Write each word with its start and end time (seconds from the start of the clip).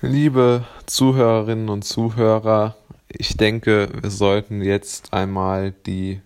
Liebe 0.00 0.64
Zuhörerinnen 0.86 1.68
und 1.68 1.82
Zuhörer, 1.82 2.76
ich 3.08 3.36
denke, 3.36 3.88
wir 4.00 4.10
sollten 4.10 4.62
jetzt 4.62 5.12
einmal 5.12 5.72
die 5.86 6.20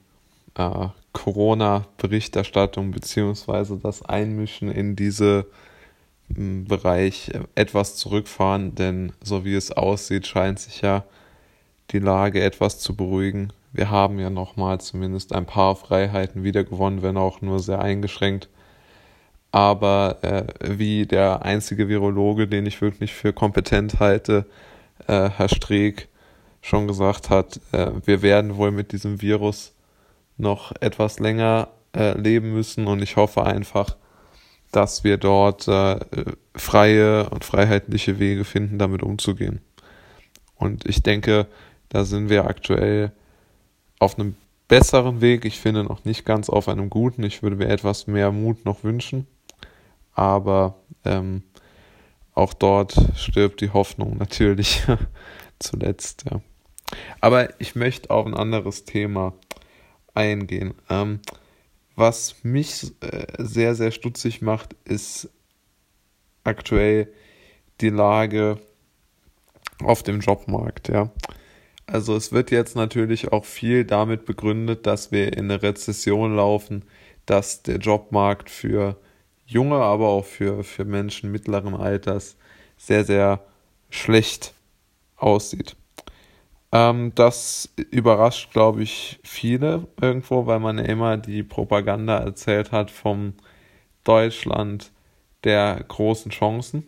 äh, 0.59 0.89
Corona-Berichterstattung 1.15 2.91
beziehungsweise 2.91 3.79
das 3.79 4.03
Einmischen 4.03 4.71
in 4.71 4.95
diese 4.95 5.47
hm, 6.35 6.67
Bereich 6.67 7.31
etwas 7.55 7.97
zurückfahren, 7.97 8.75
denn 8.75 9.15
so 9.23 9.47
wie 9.47 9.55
es 9.55 9.73
aussieht, 9.73 10.27
scheint 10.27 10.61
sich 10.61 10.83
ja 10.83 11.05
die 11.93 11.99
Lage 11.99 12.43
etwas 12.43 12.79
zu 12.79 12.95
beruhigen. 12.95 13.55
Wir 13.73 13.89
haben 13.89 14.19
ja 14.19 14.29
nochmal 14.29 14.83
zumindest 14.83 15.35
ein 15.35 15.47
paar 15.47 15.77
Freiheiten 15.77 16.45
wiedergewonnen, 16.45 17.01
wenn 17.01 17.17
auch 17.17 17.41
nur 17.41 17.59
sehr 17.59 17.81
eingeschränkt 17.81 18.51
aber 19.53 20.19
äh, 20.23 20.45
wie 20.79 21.07
der 21.07 21.45
einzige 21.45 21.89
Virologe, 21.89 22.49
den 22.49 22.65
ich 22.65 22.81
wirklich 22.81 23.13
für 23.13 23.35
kompetent 23.35 24.01
halte, 24.01 24.47
äh, 25.07 25.29
Herr 25.29 25.49
Streeck, 25.49 26.09
schon 26.63 26.89
gesagt 26.89 27.29
hat, 27.29 27.61
äh, 27.73 27.91
wir 28.05 28.23
werden 28.23 28.57
wohl 28.57 28.71
mit 28.71 28.93
diesem 28.93 29.21
Virus 29.21 29.75
noch 30.39 30.73
etwas 30.81 31.19
länger 31.19 31.69
äh, 31.95 32.19
leben 32.19 32.55
müssen 32.55 32.87
und 32.87 33.03
ich 33.03 33.17
hoffe 33.17 33.45
einfach, 33.45 33.97
dass 34.71 35.05
wir 35.05 35.19
dort 35.19 35.69
äh, 35.69 36.01
freie 36.57 37.29
und 37.29 37.45
freiheitliche 37.45 38.19
Wege 38.19 38.45
finden, 38.45 38.79
damit 38.79 39.03
umzugehen. 39.03 39.61
Und 40.57 40.87
ich 40.87 41.03
denke, 41.03 41.47
da 41.91 42.07
sind 42.07 42.31
wir 42.31 42.47
aktuell 42.47 43.13
auf 43.99 44.19
einem 44.19 44.35
besseren 44.69 45.21
Weg. 45.21 45.45
Ich 45.45 45.61
finde 45.61 45.85
noch 45.85 46.07
nicht 46.07 46.25
ganz 46.25 46.49
auf 46.49 46.69
einem 46.69 46.89
guten. 46.89 47.23
Ich 47.25 47.43
würde 47.43 47.57
mir 47.57 47.69
etwas 47.69 48.07
mehr 48.07 48.33
Mut 48.33 48.65
noch 48.65 48.83
wünschen 48.83 49.27
aber 50.15 50.77
ähm, 51.05 51.43
auch 52.35 52.55
dort 52.55 52.95
stirbt 53.17 53.61
die 53.61 53.71
Hoffnung 53.71 54.17
natürlich 54.17 54.83
zuletzt. 55.59 56.25
Ja. 56.31 56.41
Aber 57.21 57.61
ich 57.61 57.75
möchte 57.75 58.11
auf 58.11 58.27
ein 58.27 58.35
anderes 58.35 58.85
Thema 58.85 59.35
eingehen. 60.15 60.75
Ähm, 60.89 61.21
was 61.95 62.37
mich 62.43 62.93
äh, 63.01 63.27
sehr, 63.39 63.75
sehr 63.75 63.91
stutzig 63.91 64.43
macht, 64.43 64.75
ist 64.85 65.29
aktuell 66.45 67.13
die 67.81 67.91
Lage 67.91 68.59
auf 69.83 70.03
dem 70.03 70.21
Jobmarkt. 70.21 70.89
Ja. 70.89 71.11
Also 71.87 72.17
es 72.17 72.33
wird 72.33 72.51
jetzt 72.51 72.77
natürlich 72.77 73.33
auch 73.33 73.45
viel 73.45 73.85
damit 73.85 74.25
begründet, 74.25 74.87
dass 74.87 75.13
wir 75.13 75.37
in 75.37 75.51
eine 75.51 75.63
Rezession 75.63 76.37
laufen, 76.37 76.85
dass 77.27 77.63
der 77.63 77.77
Jobmarkt 77.77 78.51
für 78.51 78.97
junge, 79.47 79.77
aber 79.77 80.09
auch 80.09 80.25
für, 80.25 80.65
für 80.65 80.85
Menschen 80.85 81.31
mittleren 81.31 81.75
Alters 81.75 82.37
sehr, 82.77 83.05
sehr 83.05 83.41
schlecht 83.91 84.55
aussieht. 85.17 85.77
Ähm, 86.73 87.13
das 87.15 87.73
überrascht, 87.91 88.53
glaube 88.53 88.83
ich, 88.83 89.21
viele 89.23 89.87
irgendwo, 90.01 90.47
weil 90.47 90.59
man 90.59 90.79
ja 90.79 90.85
immer 90.85 91.19
die 91.19 91.43
Propaganda 91.43 92.19
erzählt 92.19 92.73
hat 92.73 92.91
vom 92.91 93.35
Deutschland 94.05 94.91
der 95.45 95.85
großen 95.87 96.31
Chancen 96.31 96.87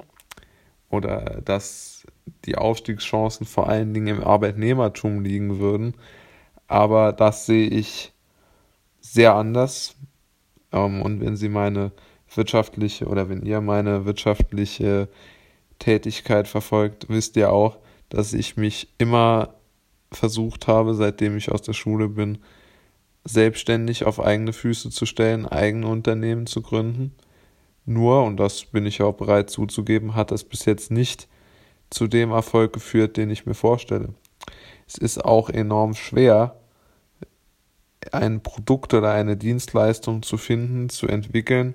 oder 0.88 1.42
dass 1.44 2.06
die 2.46 2.56
Aufstiegschancen 2.56 3.46
vor 3.46 3.68
allen 3.68 3.92
Dingen 3.92 4.18
im 4.18 4.24
Arbeitnehmertum 4.24 5.22
liegen 5.22 5.58
würden. 5.58 5.94
Aber 6.66 7.12
das 7.12 7.46
sehe 7.46 7.68
ich 7.68 8.12
sehr 9.00 9.34
anders. 9.34 9.96
Ähm, 10.72 11.02
und 11.02 11.20
wenn 11.20 11.36
Sie 11.36 11.48
meine 11.48 11.92
wirtschaftliche 12.36 13.06
oder 13.06 13.28
wenn 13.28 13.42
ihr 13.42 13.60
meine 13.60 14.04
wirtschaftliche 14.04 15.08
Tätigkeit 15.78 16.48
verfolgt, 16.48 17.06
wisst 17.08 17.36
ihr 17.36 17.52
auch, 17.52 17.78
dass 18.08 18.32
ich 18.32 18.56
mich 18.56 18.88
immer 18.98 19.54
versucht 20.12 20.68
habe, 20.68 20.94
seitdem 20.94 21.36
ich 21.36 21.50
aus 21.50 21.62
der 21.62 21.72
Schule 21.72 22.08
bin, 22.08 22.38
selbstständig 23.24 24.04
auf 24.04 24.20
eigene 24.20 24.52
Füße 24.52 24.90
zu 24.90 25.06
stellen, 25.06 25.46
eigene 25.46 25.88
Unternehmen 25.88 26.46
zu 26.46 26.62
gründen. 26.62 27.14
Nur, 27.86 28.24
und 28.24 28.38
das 28.38 28.64
bin 28.66 28.86
ich 28.86 29.02
auch 29.02 29.14
bereit 29.14 29.50
zuzugeben, 29.50 30.14
hat 30.14 30.30
das 30.30 30.44
bis 30.44 30.64
jetzt 30.64 30.90
nicht 30.90 31.28
zu 31.90 32.06
dem 32.06 32.30
Erfolg 32.30 32.72
geführt, 32.72 33.16
den 33.16 33.30
ich 33.30 33.46
mir 33.46 33.54
vorstelle. 33.54 34.14
Es 34.86 34.96
ist 34.96 35.24
auch 35.24 35.48
enorm 35.50 35.94
schwer, 35.94 36.56
ein 38.12 38.42
Produkt 38.42 38.92
oder 38.94 39.12
eine 39.12 39.36
Dienstleistung 39.36 40.22
zu 40.22 40.36
finden, 40.36 40.88
zu 40.88 41.06
entwickeln, 41.06 41.74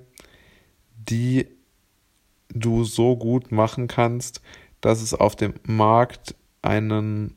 die 1.08 1.46
du 2.52 2.84
so 2.84 3.16
gut 3.16 3.50
machen 3.52 3.88
kannst, 3.88 4.42
dass 4.80 5.02
es 5.02 5.12
auf 5.14 5.36
dem 5.36 5.54
Markt 5.64 6.34
einen 6.62 7.36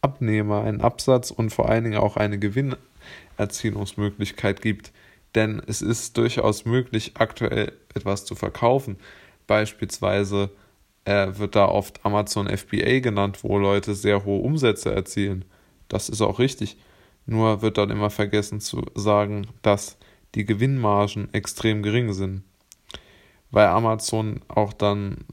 Abnehmer, 0.00 0.62
einen 0.62 0.80
Absatz 0.80 1.30
und 1.30 1.50
vor 1.50 1.68
allen 1.68 1.84
Dingen 1.84 1.98
auch 1.98 2.16
eine 2.16 2.38
Gewinnerzielungsmöglichkeit 2.38 4.62
gibt. 4.62 4.92
Denn 5.34 5.60
es 5.66 5.82
ist 5.82 6.16
durchaus 6.16 6.64
möglich, 6.64 7.12
aktuell 7.18 7.72
etwas 7.94 8.24
zu 8.24 8.34
verkaufen. 8.34 8.96
Beispielsweise 9.46 10.50
äh, 11.04 11.36
wird 11.36 11.54
da 11.56 11.66
oft 11.66 12.02
Amazon 12.04 12.48
FBA 12.48 13.00
genannt, 13.00 13.44
wo 13.44 13.58
Leute 13.58 13.94
sehr 13.94 14.24
hohe 14.24 14.40
Umsätze 14.42 14.94
erzielen. 14.94 15.44
Das 15.88 16.08
ist 16.08 16.22
auch 16.22 16.38
richtig. 16.38 16.78
Nur 17.26 17.62
wird 17.62 17.78
dann 17.78 17.90
immer 17.90 18.10
vergessen 18.10 18.60
zu 18.60 18.86
sagen, 18.94 19.48
dass 19.62 19.98
die 20.34 20.44
Gewinnmargen 20.44 21.32
extrem 21.32 21.82
gering 21.82 22.12
sind 22.12 22.42
weil 23.50 23.66
Amazon 23.66 24.40
auch 24.48 24.72
dann 24.72 25.24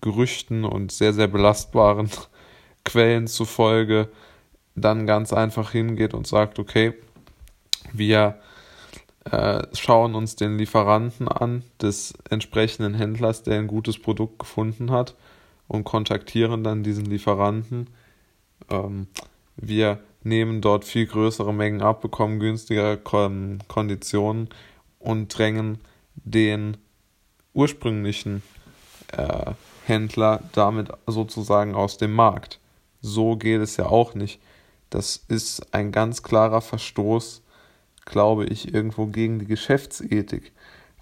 Gerüchten 0.00 0.64
und 0.64 0.92
sehr, 0.92 1.12
sehr 1.12 1.28
belastbaren 1.28 2.10
Quellen 2.84 3.26
zufolge 3.26 4.08
dann 4.74 5.06
ganz 5.06 5.32
einfach 5.32 5.72
hingeht 5.72 6.14
und 6.14 6.26
sagt, 6.26 6.58
okay, 6.58 6.94
wir 7.92 8.38
äh, 9.24 9.62
schauen 9.74 10.14
uns 10.14 10.36
den 10.36 10.56
Lieferanten 10.58 11.28
an 11.28 11.62
des 11.80 12.14
entsprechenden 12.30 12.94
Händlers, 12.94 13.42
der 13.42 13.58
ein 13.58 13.66
gutes 13.66 13.98
Produkt 14.00 14.38
gefunden 14.38 14.90
hat 14.90 15.14
und 15.68 15.84
kontaktieren 15.84 16.64
dann 16.64 16.82
diesen 16.82 17.04
Lieferanten. 17.04 17.90
Ähm, 18.70 19.08
wir 19.56 20.00
nehmen 20.22 20.60
dort 20.60 20.84
viel 20.84 21.06
größere 21.06 21.52
Mengen 21.52 21.82
ab, 21.82 22.00
bekommen 22.00 22.40
günstigere 22.40 22.96
Konditionen 22.96 24.48
und 24.98 25.28
drängen 25.36 25.78
den 26.14 26.76
ursprünglichen 27.52 28.42
äh, 29.12 29.52
Händler 29.84 30.42
damit 30.52 30.88
sozusagen 31.06 31.74
aus 31.74 31.98
dem 31.98 32.12
Markt. 32.12 32.60
So 33.00 33.36
geht 33.36 33.60
es 33.60 33.76
ja 33.76 33.86
auch 33.86 34.14
nicht. 34.14 34.40
Das 34.90 35.16
ist 35.28 35.74
ein 35.74 35.92
ganz 35.92 36.22
klarer 36.22 36.60
Verstoß, 36.60 37.42
glaube 38.04 38.46
ich, 38.46 38.74
irgendwo 38.74 39.06
gegen 39.06 39.38
die 39.38 39.46
Geschäftsethik. 39.46 40.52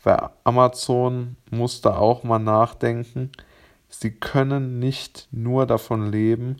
Weil 0.03 0.31
Amazon 0.45 1.37
muss 1.51 1.81
da 1.81 1.97
auch 1.97 2.23
mal 2.23 2.39
nachdenken. 2.39 3.33
Sie 3.89 4.11
können 4.11 4.79
nicht 4.79 5.29
nur 5.33 5.67
davon 5.67 6.13
leben 6.13 6.59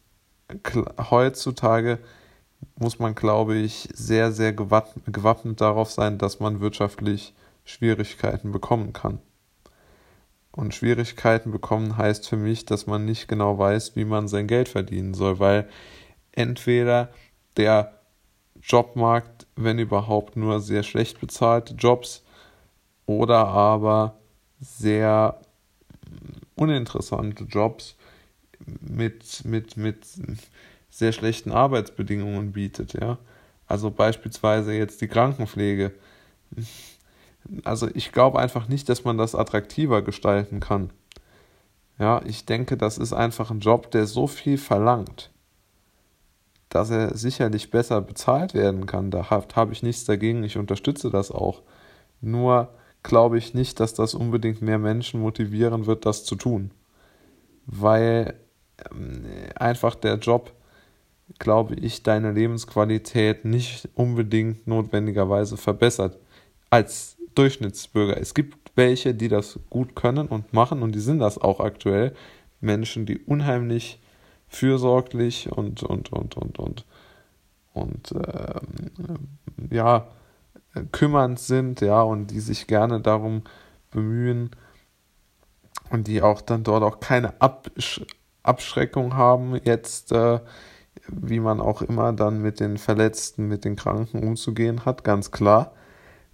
heutzutage 1.10 2.00
muss 2.75 3.00
man, 3.00 3.15
glaube 3.15 3.56
ich, 3.56 3.89
sehr, 3.94 4.31
sehr 4.31 4.53
gewappnet 4.53 5.61
darauf 5.61 5.91
sein, 5.91 6.17
dass 6.17 6.39
man 6.39 6.59
wirtschaftlich 6.59 7.33
Schwierigkeiten 7.65 8.51
bekommen 8.51 8.94
kann. 8.94 9.19
Und 10.51 10.73
Schwierigkeiten 10.73 11.51
bekommen 11.51 11.97
heißt 11.97 12.27
für 12.27 12.38
mich, 12.38 12.65
dass 12.65 12.88
man 12.88 13.06
nicht 13.06 13.27
genau 13.27 13.57
weiß, 13.57 13.95
wie 13.95 14.06
man 14.06 14.27
sein 14.27 14.47
Geld 14.47 14.67
verdienen 14.67 15.13
soll, 15.13 15.39
weil 15.39 15.69
entweder 16.31 17.09
der 17.56 18.00
Jobmarkt, 18.61 19.47
wenn 19.56 19.79
überhaupt 19.79 20.35
nur 20.35 20.59
sehr 20.59 20.83
schlecht 20.83 21.19
bezahlte 21.21 21.75
Jobs 21.75 22.23
oder 23.06 23.47
aber 23.47 24.17
sehr 24.59 25.39
uninteressante 26.56 27.45
Jobs 27.45 27.95
mit, 28.81 29.45
mit, 29.45 29.77
mit 29.77 30.06
sehr 30.89 31.12
schlechten 31.12 31.51
Arbeitsbedingungen 31.51 32.51
bietet, 32.51 32.94
ja. 32.94 33.18
Also 33.68 33.91
beispielsweise 33.91 34.74
jetzt 34.74 35.01
die 35.01 35.07
Krankenpflege. 35.07 35.94
Also 37.63 37.88
ich 37.94 38.12
glaube 38.12 38.39
einfach 38.39 38.68
nicht, 38.68 38.89
dass 38.89 39.03
man 39.03 39.18
das 39.18 39.36
attraktiver 39.36 40.01
gestalten 40.01 40.59
kann. 40.59 40.89
Ja, 42.00 42.21
ich 42.25 42.45
denke, 42.45 42.77
das 42.77 42.97
ist 42.97 43.13
einfach 43.13 43.51
ein 43.51 43.59
Job, 43.59 43.91
der 43.91 44.07
so 44.07 44.25
viel 44.27 44.57
verlangt, 44.57 45.31
dass 46.69 46.89
er 46.89 47.15
sicherlich 47.15 47.71
besser 47.71 48.01
bezahlt 48.01 48.53
werden 48.53 48.85
kann. 48.85 49.12
Da 49.12 49.30
habe 49.30 49.47
hab 49.56 49.71
ich 49.71 49.83
nichts 49.83 50.06
dagegen, 50.06 50.44
ich 50.44 50.57
unterstütze 50.57 51.09
das 51.09 51.30
auch. 51.30 51.62
Nur 52.21 52.69
glaube 53.03 53.38
ich 53.38 53.53
nicht, 53.53 53.80
dass 53.80 53.94
das 53.94 54.13
unbedingt 54.13 54.62
mehr 54.62 54.80
Menschen 54.80 55.21
motivieren 55.21 55.85
wird, 55.85 56.06
das 56.06 56.24
zu 56.24 56.35
tun. 56.35 56.71
Weil 57.65 58.35
ähm, 58.92 59.25
einfach 59.56 59.95
der 59.95 60.15
Job, 60.15 60.53
glaube 61.39 61.75
ich, 61.75 62.03
deine 62.03 62.31
Lebensqualität 62.31 63.45
nicht 63.45 63.89
unbedingt 63.95 64.68
notwendigerweise 64.68 65.57
verbessert 65.57 66.18
als 66.69 67.18
Durchschnittsbürger. 67.36 68.19
Es 68.19 68.33
gibt 68.33 68.57
welche, 68.75 69.13
die 69.13 69.27
das 69.27 69.59
gut 69.69 69.95
können 69.95 70.27
und 70.27 70.53
machen 70.53 70.83
und 70.83 70.94
die 70.94 71.00
sind 71.00 71.19
das 71.19 71.38
auch 71.38 71.59
aktuell. 71.59 72.13
Menschen, 72.62 73.06
die 73.06 73.18
unheimlich 73.18 74.00
fürsorglich 74.47 75.51
und 75.51 75.83
und 75.83 76.12
und 76.12 76.36
und 76.38 76.59
und 76.59 76.86
und 77.74 78.12
äh, 78.12 78.59
ja 79.69 80.07
kümmernd 80.92 81.39
sind, 81.39 81.81
ja, 81.81 82.01
und 82.01 82.27
die 82.27 82.39
sich 82.39 82.68
gerne 82.68 83.01
darum 83.01 83.44
bemühen 83.92 84.51
und 85.89 86.07
die 86.07 86.21
auch 86.21 86.42
dann 86.42 86.63
dort 86.63 86.83
auch 86.83 87.00
keine 87.00 87.39
Absch 87.42 88.01
Abschreckung 88.42 89.15
haben, 89.15 89.59
jetzt 89.63 90.12
äh, 90.12 90.39
wie 91.11 91.39
man 91.39 91.59
auch 91.59 91.81
immer 91.81 92.13
dann 92.13 92.41
mit 92.41 92.59
den 92.59 92.77
Verletzten, 92.77 93.47
mit 93.47 93.65
den 93.65 93.75
Kranken 93.75 94.23
umzugehen 94.23 94.85
hat, 94.85 95.03
ganz 95.03 95.31
klar. 95.31 95.73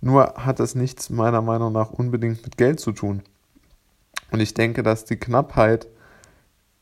Nur 0.02 0.34
hat 0.38 0.60
es 0.60 0.76
nichts 0.76 1.10
meiner 1.10 1.42
Meinung 1.42 1.74
nach 1.74 1.92
unbedingt 1.92 2.44
mit 2.44 2.58
Geld 2.58 2.80
zu 2.80 2.92
tun. 2.92 3.24
Und 4.32 4.40
ich 4.40 4.54
denke, 4.54 4.84
dass 4.84 5.06
die 5.06 5.18
Knappheit 5.18 5.88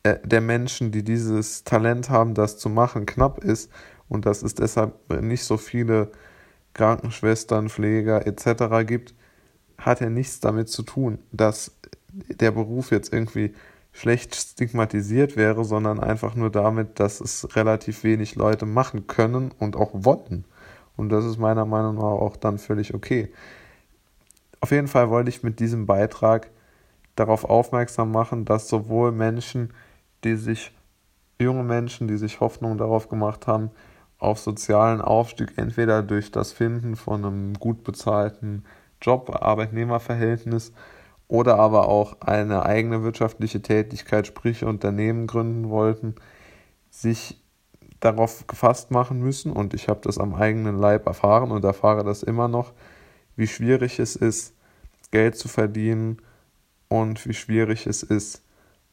äh, 0.03 0.17
der 0.23 0.41
Menschen, 0.41 0.91
die 0.91 1.03
dieses 1.03 1.63
Talent 1.63 2.09
haben, 2.09 2.33
das 2.33 2.57
zu 2.57 2.69
machen, 2.69 3.05
knapp 3.05 3.43
ist 3.43 3.71
und 4.09 4.25
dass 4.25 4.43
es 4.43 4.55
deshalb 4.55 4.93
nicht 5.21 5.43
so 5.43 5.57
viele 5.57 6.11
Krankenschwestern, 6.73 7.69
Pfleger 7.69 8.25
etc. 8.25 8.85
gibt, 8.85 9.13
hat 9.77 10.01
ja 10.01 10.09
nichts 10.09 10.39
damit 10.39 10.69
zu 10.69 10.83
tun, 10.83 11.19
dass 11.31 11.71
der 12.11 12.51
Beruf 12.51 12.91
jetzt 12.91 13.13
irgendwie 13.13 13.53
schlecht 13.93 14.35
stigmatisiert 14.35 15.37
wäre, 15.37 15.63
sondern 15.63 15.99
einfach 15.99 16.35
nur 16.35 16.49
damit, 16.49 16.99
dass 16.99 17.21
es 17.21 17.55
relativ 17.55 18.03
wenig 18.03 18.35
Leute 18.35 18.65
machen 18.65 19.07
können 19.07 19.51
und 19.59 19.75
auch 19.75 19.91
wollen. 19.93 20.45
Und 20.97 21.09
das 21.09 21.23
ist 21.25 21.37
meiner 21.37 21.65
Meinung 21.65 21.95
nach 21.95 22.03
auch 22.03 22.35
dann 22.35 22.57
völlig 22.57 22.93
okay. 22.93 23.31
Auf 24.59 24.71
jeden 24.71 24.87
Fall 24.87 25.09
wollte 25.09 25.29
ich 25.29 25.43
mit 25.43 25.59
diesem 25.59 25.85
Beitrag 25.85 26.49
darauf 27.15 27.45
aufmerksam 27.45 28.11
machen, 28.11 28.45
dass 28.45 28.67
sowohl 28.67 29.11
Menschen, 29.11 29.73
die 30.23 30.35
sich, 30.35 30.71
junge 31.39 31.63
Menschen, 31.63 32.07
die 32.07 32.17
sich 32.17 32.39
Hoffnung 32.39 32.77
darauf 32.77 33.09
gemacht 33.09 33.45
haben, 33.45 33.71
auf 34.17 34.39
sozialen 34.39 35.01
Aufstieg, 35.01 35.53
entweder 35.57 36.01
durch 36.01 36.31
das 36.31 36.51
Finden 36.51 36.95
von 36.95 37.25
einem 37.25 37.53
gut 37.55 37.83
bezahlten 37.83 38.63
Job, 39.01 39.35
Arbeitnehmerverhältnis 39.41 40.71
oder 41.33 41.57
aber 41.57 41.87
auch 41.87 42.21
eine 42.21 42.63
eigene 42.63 43.01
wirtschaftliche 43.01 43.59
Tätigkeit, 43.59 44.27
sprich 44.27 44.63
Unternehmen 44.63 45.25
gründen 45.25 45.71
wollten, 45.71 46.13
sich 46.91 47.41
darauf 47.99 48.45
gefasst 48.45 48.91
machen 48.91 49.19
müssen, 49.19 49.51
und 49.51 49.73
ich 49.73 49.89
habe 49.89 50.01
das 50.03 50.19
am 50.19 50.35
eigenen 50.35 50.77
Leib 50.77 51.07
erfahren 51.07 51.49
und 51.49 51.65
erfahre 51.65 52.03
das 52.03 52.21
immer 52.21 52.47
noch, 52.47 52.71
wie 53.35 53.47
schwierig 53.47 53.97
es 53.97 54.15
ist, 54.15 54.53
Geld 55.09 55.35
zu 55.35 55.47
verdienen 55.47 56.21
und 56.87 57.25
wie 57.27 57.33
schwierig 57.33 57.87
es 57.87 58.03
ist, 58.03 58.43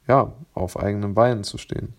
ja, 0.09 0.33
auf 0.55 0.81
eigenen 0.81 1.13
Beinen 1.13 1.45
zu 1.45 1.59
stehen. 1.59 1.93